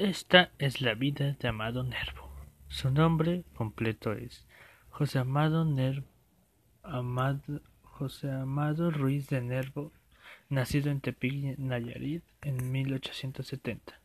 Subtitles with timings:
[0.00, 2.30] Esta es la vida de Amado Nervo.
[2.68, 4.46] Su nombre completo es
[4.88, 6.06] José Amado Nervo
[6.82, 9.92] Amado, José Amado Ruiz de Nervo,
[10.48, 14.00] nacido en Tepic, Nayarit, en 1870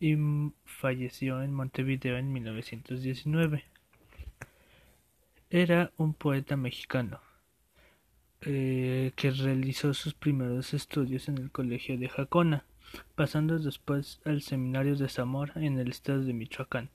[0.00, 0.16] y
[0.64, 3.64] falleció en Montevideo en 1919.
[5.48, 7.20] Era un poeta mexicano
[8.40, 12.64] eh, que realizó sus primeros estudios en el Colegio de Jacona
[13.14, 16.90] pasando después al Seminario de Zamora en el estado de Michoacán,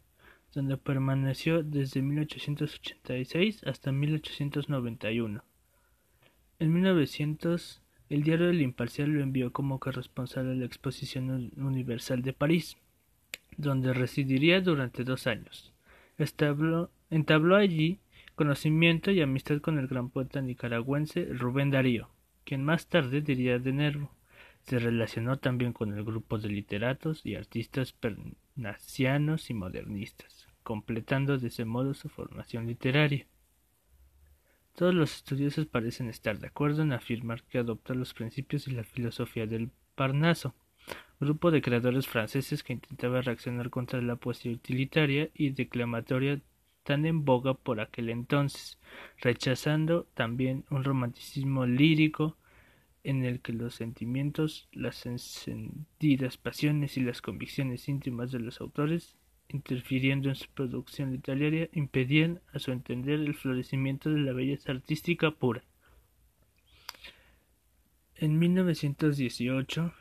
[0.53, 5.43] donde permaneció desde 1886 hasta 1891.
[6.59, 12.33] En 1900, el diario El Imparcial lo envió como corresponsal a la Exposición Universal de
[12.33, 12.77] París,
[13.57, 15.73] donde residiría durante dos años.
[16.17, 17.99] entabló allí
[18.35, 22.09] conocimiento y amistad con el gran poeta nicaragüense Rubén Darío,
[22.43, 24.11] quien más tarde diría de Nervo.
[24.65, 31.49] Se relacionó también con el grupo de literatos y artistas pernacianos y modernistas, completando de
[31.49, 33.27] ese modo su formación literaria.
[34.75, 38.83] Todos los estudiosos parecen estar de acuerdo en afirmar que adopta los principios y la
[38.83, 40.55] filosofía del Parnaso,
[41.19, 46.41] grupo de creadores franceses que intentaba reaccionar contra la poesía utilitaria y declamatoria
[46.83, 48.79] tan en boga por aquel entonces,
[49.21, 52.35] rechazando también un romanticismo lírico
[53.05, 59.15] en el que los sentimientos, las encendidas pasiones y las convicciones íntimas de los autores,
[59.47, 65.29] interfiriendo en su producción literaria, impedían, a su entender, el florecimiento de la belleza artística
[65.29, 65.63] pura.
[68.15, 69.93] En 1918,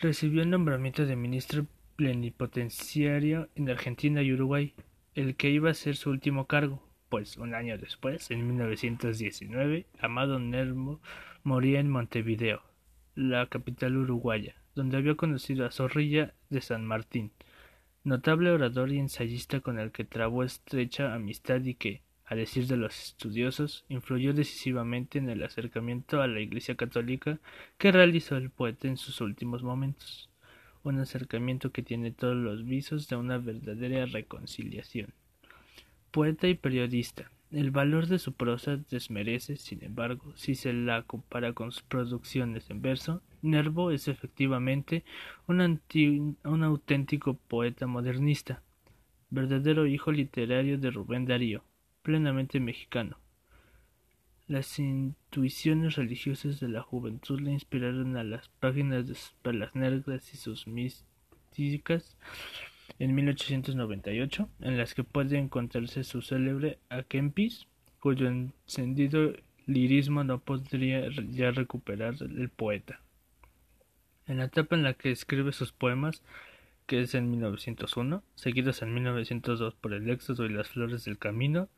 [0.00, 4.74] recibió el nombramiento de ministro plenipotenciario en Argentina y Uruguay,
[5.14, 10.38] el que iba a ser su último cargo, pues un año después, en 1919, Amado
[10.38, 11.00] Nervo
[11.42, 12.62] moría en Montevideo,
[13.14, 17.32] la capital uruguaya, donde había conocido a Zorrilla de San Martín,
[18.02, 22.76] notable orador y ensayista con el que trabó estrecha amistad y que, a decir de
[22.76, 27.38] los estudiosos, influyó decisivamente en el acercamiento a la Iglesia católica
[27.78, 30.30] que realizó el poeta en sus últimos momentos,
[30.82, 35.12] un acercamiento que tiene todos los visos de una verdadera reconciliación
[36.14, 37.28] poeta y periodista.
[37.50, 42.70] El valor de su prosa desmerece, sin embargo, si se la compara con sus producciones
[42.70, 43.20] en verso.
[43.42, 45.04] Nervo es efectivamente
[45.48, 45.80] un,
[46.44, 48.62] un auténtico poeta modernista,
[49.30, 51.64] verdadero hijo literario de Rubén Darío,
[52.02, 53.18] plenamente mexicano.
[54.46, 60.32] Las intuiciones religiosas de la juventud le inspiraron a las páginas de sus perlas negras
[60.32, 62.16] y sus místicas
[62.98, 67.66] en 1898, en las que puede encontrarse su célebre Akempis,
[68.00, 69.32] cuyo encendido
[69.66, 73.00] lirismo no podría ya recuperar el poeta.
[74.26, 76.22] En la etapa en la que escribe sus poemas,
[76.86, 81.68] que es en 1901, seguidos en 1902 por El Éxodo y las Flores del Camino,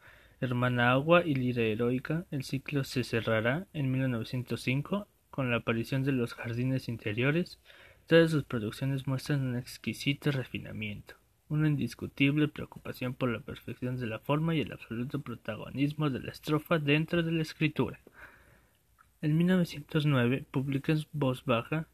[0.40, 6.12] Hermana Agua y Lira Heroica, el ciclo se cerrará en 1905 con la aparición de
[6.12, 7.58] Los Jardines Interiores,
[8.06, 11.16] Todas sus producciones muestran un exquisito refinamiento,
[11.48, 16.30] una indiscutible preocupación por la perfección de la forma y el absoluto protagonismo de la
[16.30, 17.98] estrofa dentro de la escritura.
[19.22, 21.88] En 1909 publica en voz baja,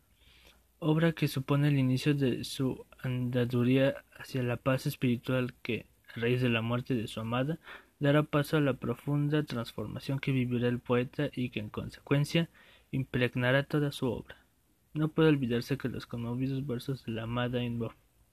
[0.81, 6.43] obra que supone el inicio de su andaduría hacia la paz espiritual que, a raíz
[6.43, 7.59] de la muerte de su amada,
[8.01, 12.51] dará paso a la profunda transformación que vivirá el poeta y que en consecuencia
[12.91, 14.42] impregnará toda su obra.
[14.95, 17.61] No puede olvidarse que los conmovidos versos de la amada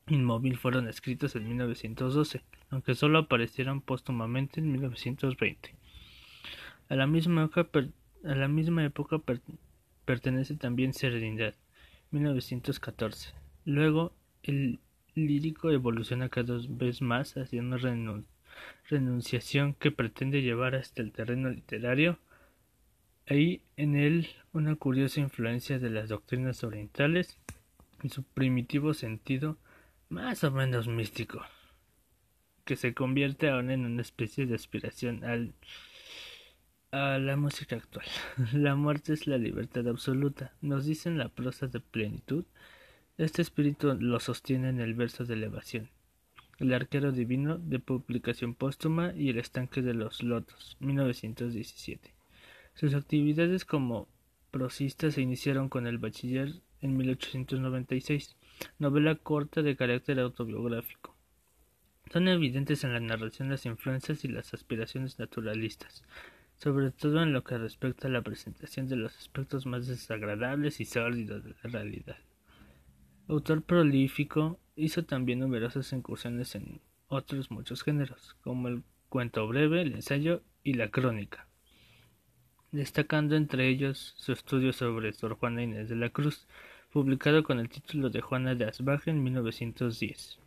[0.07, 5.75] inmóvil fueron escritos en 1912, aunque solo aparecieron póstumamente en 1920.
[6.89, 7.87] A la misma época,
[8.25, 9.21] a la misma época
[10.03, 11.55] pertenece también Serenidad,
[12.11, 13.33] 1914.
[13.65, 14.79] Luego, el
[15.15, 17.77] lírico evoluciona cada vez más hacia una
[18.89, 22.19] renunciación que pretende llevar hasta el terreno literario
[23.29, 27.37] hay en él una curiosa influencia de las doctrinas orientales
[28.01, 29.59] y su primitivo sentido
[30.09, 31.39] más o menos místico,
[32.65, 35.53] que se convierte aún en una especie de aspiración al,
[36.91, 38.07] a la música actual.
[38.53, 42.45] La muerte es la libertad absoluta, nos dicen la prosa de plenitud.
[43.19, 45.91] Este espíritu lo sostiene en el verso de elevación.
[46.57, 52.18] El arquero divino de publicación póstuma y el estanque de los lotos, 1917.
[52.79, 54.07] Sus actividades como
[54.51, 58.37] prosista se iniciaron con El Bachiller en 1896,
[58.77, 61.13] novela corta de carácter autobiográfico.
[62.09, 66.05] Son evidentes en la narración las influencias y las aspiraciones naturalistas,
[66.55, 70.85] sobre todo en lo que respecta a la presentación de los aspectos más desagradables y
[70.85, 72.19] sórdidos de la realidad.
[73.27, 76.79] Autor prolífico, hizo también numerosas incursiones en
[77.09, 81.48] otros muchos géneros, como el cuento breve, el ensayo y la crónica,
[82.71, 86.47] destacando entre ellos su estudio sobre Sor Juana Inés de la Cruz,
[86.91, 90.39] publicado con el título de Juana de Asbaje en 1910.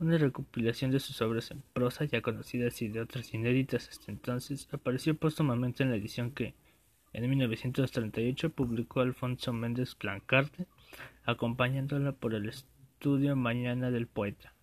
[0.00, 4.68] Una recopilación de sus obras en prosa ya conocidas y de otras inéditas hasta entonces
[4.72, 6.54] apareció póstumamente en la edición que,
[7.12, 10.66] en 1938, publicó Alfonso Méndez Plancarte,
[11.24, 14.54] acompañándola por el estudio Mañana del Poeta.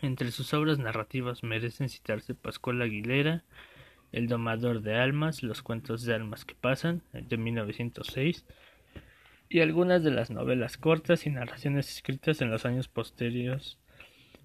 [0.00, 3.44] Entre sus obras narrativas merecen citarse Pascual Aguilera,
[4.12, 8.44] El domador de almas, Los cuentos de almas que pasan, de 1906,
[9.48, 13.78] y algunas de las novelas cortas y narraciones escritas en los años posteriores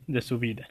[0.08, 0.68] de su vida.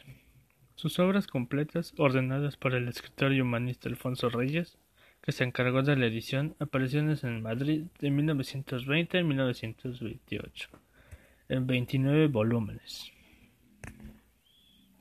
[0.74, 4.78] Sus obras completas, ordenadas por el escritor y humanista Alfonso Reyes,
[5.22, 10.68] que se encargó de la edición, aparecieron en Madrid de 1920 a 1928,
[11.48, 13.11] en 29 volúmenes.